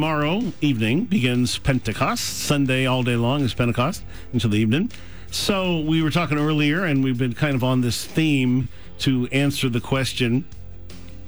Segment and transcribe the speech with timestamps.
[0.00, 2.24] Tomorrow evening begins Pentecost.
[2.24, 4.90] Sunday all day long is Pentecost until the evening.
[5.30, 9.68] So we were talking earlier, and we've been kind of on this theme to answer
[9.68, 10.46] the question: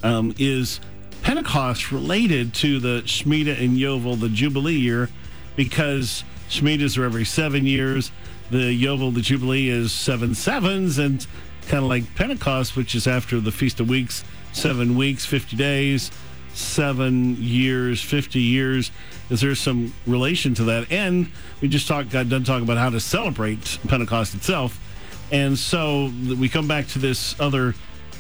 [0.03, 0.81] um, Is
[1.21, 5.11] Pentecost related to the Shemitah and Yovel, the Jubilee year?
[5.55, 8.11] Because Shemitahs are every seven years,
[8.51, 11.27] the Yovel, the Jubilee, is seven sevens, and
[11.69, 16.11] kind of like Pentecost, which is after the Feast of Weeks, seven weeks, fifty days
[16.55, 18.91] seven years, 50 years.
[19.31, 20.91] Is there some relation to that?
[20.91, 24.79] And we just talked, got done talking about how to celebrate Pentecost itself.
[25.31, 27.75] And so we come back to this other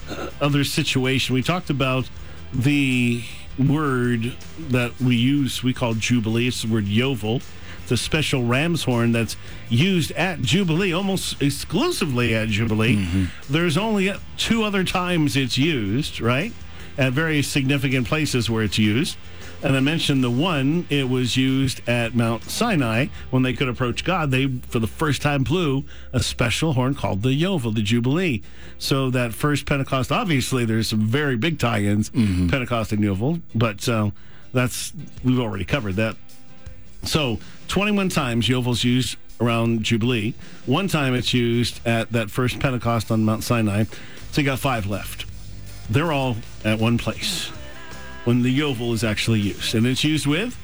[0.08, 1.34] uh, other situation.
[1.34, 2.08] We talked about
[2.52, 3.22] the
[3.58, 6.48] word that we use, we call Jubilee.
[6.48, 7.42] It's the word Yovel.
[7.82, 9.36] It's a special ram's horn that's
[9.68, 12.96] used at Jubilee, almost exclusively at Jubilee.
[12.96, 13.52] Mm-hmm.
[13.52, 16.52] There's only two other times it's used, right?
[17.02, 19.16] At very significant places where it's used.
[19.60, 24.04] And I mentioned the one, it was used at Mount Sinai when they could approach
[24.04, 24.30] God.
[24.30, 28.42] They, for the first time, blew a special horn called the Yovel, the Jubilee.
[28.78, 32.48] So that first Pentecost, obviously, there's some very big tie ins, mm-hmm.
[32.48, 34.10] Pentecost and Yovel, but uh,
[34.52, 34.92] that's,
[35.24, 36.16] we've already covered that.
[37.02, 40.34] So 21 times Yovel's used around Jubilee.
[40.66, 43.84] One time it's used at that first Pentecost on Mount Sinai.
[44.30, 45.26] So you got five left
[45.90, 47.50] they're all at one place
[48.24, 49.74] when the Yovel is actually used.
[49.74, 50.56] And it's used with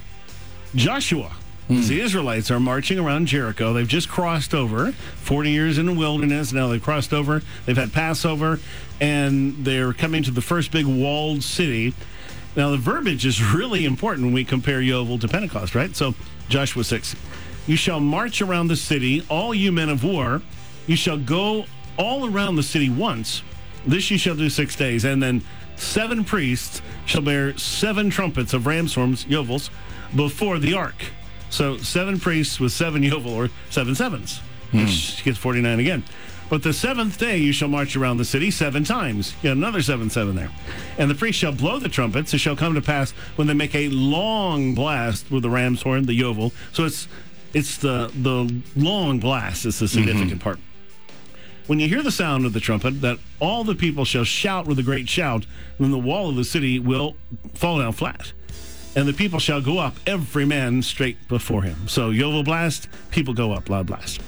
[0.75, 1.31] Joshua.
[1.69, 1.87] Mm.
[1.87, 3.73] The Israelites are marching around Jericho.
[3.73, 6.51] They've just crossed over 40 years in the wilderness.
[6.51, 7.43] Now they've crossed over.
[7.65, 8.59] They've had Passover,
[8.99, 11.93] and they're coming to the first big walled city.
[12.55, 15.95] Now, the verbiage is really important when we compare Yovel to Pentecost, right?
[15.95, 16.15] So,
[16.49, 17.15] Joshua 6
[17.67, 20.41] You shall march around the city, all you men of war.
[20.87, 21.65] You shall go
[21.97, 23.43] all around the city once
[23.85, 25.41] this you shall do six days, and then
[25.75, 29.69] seven priests shall bear seven trumpets of ram's horns, yovels,
[30.15, 30.95] before the ark.
[31.49, 34.39] So seven priests with seven yovel, or seven sevens,
[34.71, 34.79] hmm.
[34.79, 36.03] which gets 49 again.
[36.49, 39.35] But the seventh day you shall march around the city seven times.
[39.43, 40.49] You another seven, seven there.
[40.97, 42.33] And the priest shall blow the trumpets.
[42.33, 46.07] It shall come to pass when they make a long blast with the ram's horn,
[46.07, 46.51] the yovel.
[46.73, 47.07] So it's
[47.53, 50.39] it's the the long blast is the significant mm-hmm.
[50.39, 50.59] part
[51.69, 54.79] when you hear the sound of the trumpet, that all the people shall shout with
[54.79, 55.45] a great shout,
[55.77, 57.15] and then the wall of the city will
[57.53, 58.33] fall down flat.
[58.95, 61.87] And the people shall go up, every man straight before him.
[61.87, 64.19] So Yovel blast, people go up, loud blast.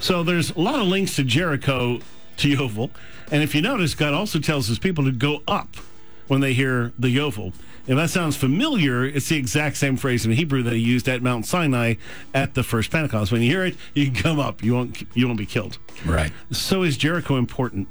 [0.00, 2.00] So there's a lot of links to Jericho
[2.38, 2.90] to Yovel.
[3.30, 5.76] And if you notice, God also tells his people to go up
[6.26, 7.52] when they hear the Yovel.
[7.88, 11.22] If that sounds familiar, it's the exact same phrase in Hebrew that he used at
[11.22, 11.94] Mount Sinai
[12.34, 13.32] at the first Pentecost.
[13.32, 14.62] When you hear it, you can come up.
[14.62, 15.02] You won't.
[15.16, 15.78] You won't be killed.
[16.04, 16.30] Right.
[16.50, 17.88] So is Jericho important?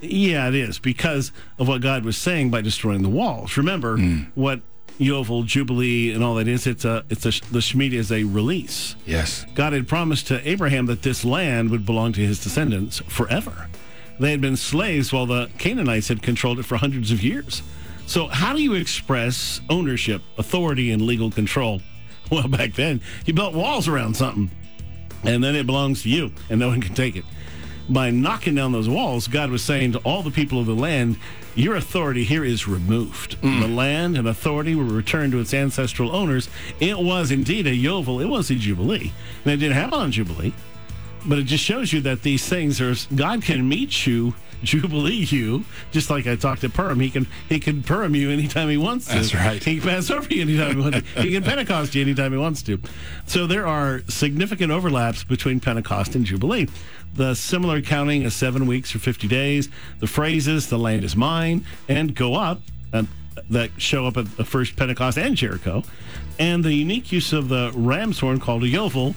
[0.00, 3.56] Yeah, it is because of what God was saying by destroying the walls.
[3.56, 4.26] Remember mm.
[4.34, 4.62] what
[4.98, 6.66] Yovel, Jubilee, and all that is.
[6.66, 7.04] It's a.
[7.08, 7.30] It's a.
[7.52, 8.96] The Shemitah is a release.
[9.06, 9.46] Yes.
[9.54, 13.68] God had promised to Abraham that this land would belong to his descendants forever.
[14.18, 17.62] They had been slaves while the Canaanites had controlled it for hundreds of years.
[18.10, 21.80] So, how do you express ownership, authority, and legal control?
[22.32, 24.52] Well, back then, you built walls around something,
[25.24, 27.24] and then it belongs to you, and no one can take it.
[27.88, 31.16] By knocking down those walls, God was saying to all the people of the land,
[31.56, 33.36] Your authority here is removed.
[33.42, 33.62] Mm.
[33.62, 36.48] The land and authority were returned to its ancestral owners.
[36.78, 39.12] It was indeed a Yovel, it was a Jubilee.
[39.44, 40.54] And it didn't happen on Jubilee,
[41.26, 45.64] but it just shows you that these things are, God can meet you Jubilee you,
[45.90, 47.00] just like I talked to Purim.
[47.00, 49.14] He can he can Purim you anytime he wants to.
[49.14, 49.62] That's right.
[49.62, 51.22] He can pass over you anytime he wants to.
[51.22, 52.80] He can Pentecost you anytime he wants to.
[53.26, 56.68] So there are significant overlaps between Pentecost and Jubilee.
[57.14, 59.68] The similar counting is seven weeks or 50 days.
[59.98, 62.60] The phrases, the land is mine, and go up,
[62.92, 63.04] uh,
[63.48, 65.82] that show up at the first Pentecost and Jericho.
[66.38, 69.14] And the unique use of the ram's horn called a yovel,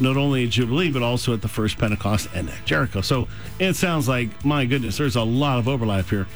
[0.00, 3.00] not only at Jubilee, but also at the first Pentecost and at Jericho.
[3.00, 6.26] So it sounds like, my goodness, there's a lot of overlap here.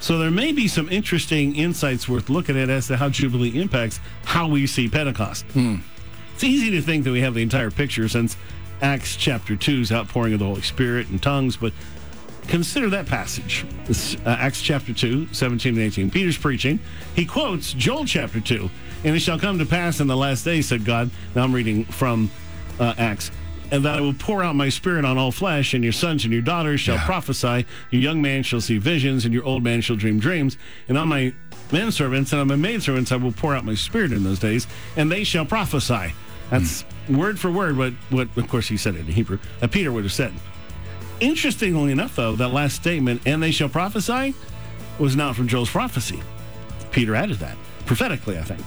[0.00, 3.98] So there may be some interesting insights worth looking at as to how Jubilee impacts
[4.24, 5.44] how we see Pentecost.
[5.46, 5.76] Hmm.
[6.34, 8.36] It's easy to think that we have the entire picture since
[8.82, 11.72] Acts chapter 2's outpouring of the Holy Spirit and tongues, but
[12.46, 13.64] consider that passage.
[14.24, 16.10] Uh, Acts chapter 2, 17 and 18.
[16.10, 16.78] Peter's preaching.
[17.14, 18.68] He quotes Joel chapter 2.
[19.04, 21.10] And it shall come to pass in the last days, said God.
[21.34, 22.30] Now I'm reading from
[22.78, 23.30] uh, Acts.
[23.72, 26.32] And that I will pour out my spirit on all flesh, and your sons and
[26.32, 27.04] your daughters shall yeah.
[27.04, 27.66] prophesy.
[27.90, 30.56] Your young man shall see visions, and your old man shall dream dreams.
[30.88, 31.34] And on my
[31.70, 35.10] manservants and on my maidservants I will pour out my spirit in those days, and
[35.10, 36.14] they shall prophesy.
[36.50, 37.16] That's mm.
[37.16, 40.04] word for word what, what, of course, he said it in Hebrew, that Peter would
[40.04, 40.32] have said.
[41.18, 44.34] Interestingly enough, though, that last statement, and they shall prophesy,
[45.00, 46.22] was not from Joel's prophecy.
[46.92, 48.64] Peter added that prophetically, I think.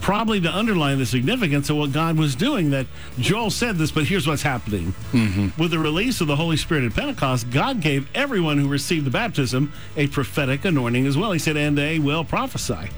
[0.00, 2.70] Probably to underline the significance of what God was doing.
[2.70, 2.86] That
[3.18, 4.94] Joel said this, but here's what's happening.
[5.12, 5.60] Mm-hmm.
[5.60, 9.10] With the release of the Holy Spirit at Pentecost, God gave everyone who received the
[9.10, 11.32] baptism a prophetic anointing as well.
[11.32, 12.90] He said, and they will prophesy.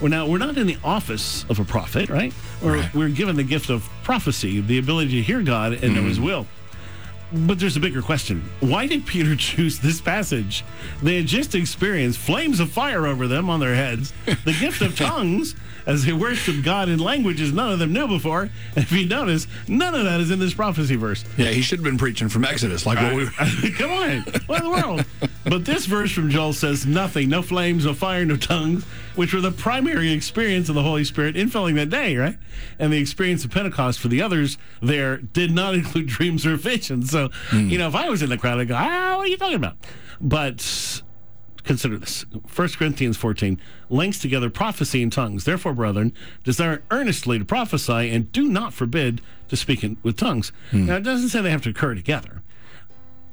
[0.00, 2.32] Well, now, we're not in the office of a prophet, right?
[2.62, 2.94] We're, Right.
[2.94, 6.26] we're given the gift of prophecy, the ability to hear God and know His mm-hmm.
[6.26, 6.46] will.
[7.32, 8.48] But there's a bigger question.
[8.60, 10.64] Why did Peter choose this passage?
[11.02, 14.96] They had just experienced flames of fire over them on their heads, the gift of
[14.96, 15.54] tongues
[15.86, 18.50] as they worshiped God in languages none of them knew before.
[18.74, 21.24] And if you notice, none of that is in this prophecy verse.
[21.36, 23.26] Yeah, he should have been preaching from Exodus, like what we.
[23.72, 25.04] Come on, what in the world?
[25.44, 28.84] But this verse from Joel says nothing, no flames, no fire, no tongues,
[29.16, 32.38] which were the primary experience of the Holy Spirit infilling that day, right?
[32.78, 37.10] And the experience of Pentecost for the others there did not include dreams or visions.
[37.10, 39.36] So, you know, if I was in the crowd, I'd go, ah, what are you
[39.36, 39.76] talking about?
[40.20, 41.02] But
[41.64, 42.24] consider this
[42.54, 43.60] 1 corinthians 14
[43.90, 46.12] links together prophecy and tongues therefore brethren
[46.44, 51.02] desire earnestly to prophesy and do not forbid to speak in, with tongues now it
[51.02, 52.40] doesn't say they have to occur together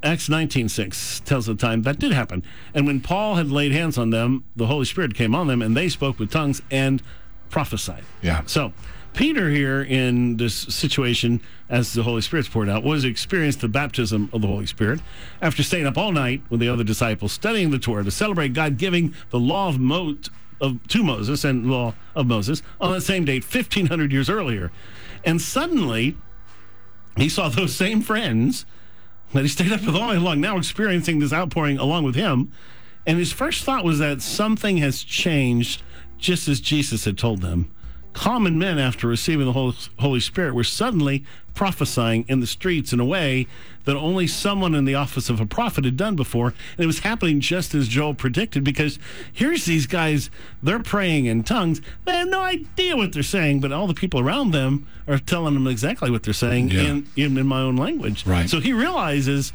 [0.03, 2.43] acts 19.6 tells the time that did happen.
[2.73, 5.75] And when paul had laid hands on them the holy spirit came on them and
[5.75, 7.01] they spoke with tongues and
[7.49, 8.03] prophesied.
[8.21, 8.43] Yeah.
[8.45, 8.73] so
[9.13, 11.39] Peter here in this situation,
[11.69, 15.01] as the Holy Spirit's poured out, was experienced the baptism of the Holy Spirit
[15.41, 18.77] after staying up all night with the other disciples, studying the Torah to celebrate God
[18.77, 20.17] giving the law of, Mo-
[20.59, 24.71] of to Moses and law of Moses on that same date, fifteen hundred years earlier,
[25.23, 26.17] and suddenly
[27.15, 28.65] he saw those same friends
[29.33, 32.51] that he stayed up with all night long now experiencing this outpouring along with him.
[33.05, 35.81] And his first thought was that something has changed,
[36.17, 37.69] just as Jesus had told them.
[38.13, 43.05] Common men, after receiving the Holy Spirit, were suddenly prophesying in the streets in a
[43.05, 43.47] way
[43.85, 46.47] that only someone in the office of a prophet had done before.
[46.47, 48.97] And it was happening just as Joel predicted, because
[49.31, 50.29] here's these guys,
[50.61, 51.81] they're praying in tongues.
[52.05, 55.53] They have no idea what they're saying, but all the people around them are telling
[55.53, 56.81] them exactly what they're saying Yeah.
[56.81, 58.25] in, in, in my own language.
[58.25, 58.49] Right.
[58.49, 59.51] So he realizes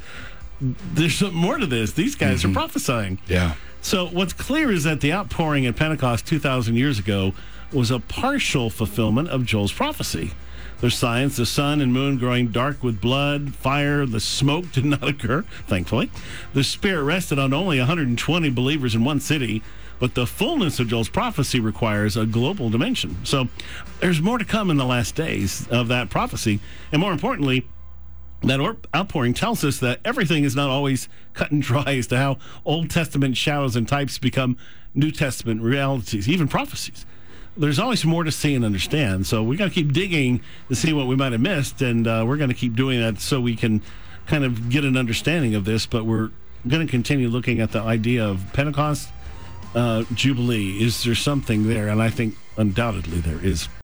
[0.61, 1.93] there's something more to this.
[1.93, 2.55] These guys are mm-hmm.
[2.55, 3.19] prophesying.
[3.27, 3.55] Yeah.
[3.81, 7.33] So what's clear is that the outpouring at Pentecost 2,000 years ago
[7.71, 10.31] was a partial fulfillment of Joel's prophecy.
[10.81, 15.07] There's signs the sun and moon growing dark with blood, fire, the smoke did not
[15.07, 16.09] occur, thankfully.
[16.53, 19.61] The Spirit rested on only 120 believers in one city,
[19.99, 23.17] but the fullness of Joel's prophecy requires a global dimension.
[23.25, 23.49] So
[23.99, 26.61] there's more to come in the last days of that prophecy.
[26.93, 27.67] And more importantly,
[28.41, 28.61] that
[28.95, 32.89] outpouring tells us that everything is not always cut and dry as to how Old
[32.89, 34.55] Testament shadows and types become
[34.93, 37.05] New Testament realities, even prophecies.
[37.57, 39.27] There's always more to see and understand.
[39.27, 42.23] So we got to keep digging to see what we might have missed, and uh,
[42.27, 43.81] we're going to keep doing that so we can
[44.27, 45.85] kind of get an understanding of this.
[45.85, 46.31] But we're
[46.67, 49.09] going to continue looking at the idea of Pentecost
[49.75, 50.81] uh, Jubilee.
[50.83, 51.87] Is there something there?
[51.87, 53.69] And I think undoubtedly there is.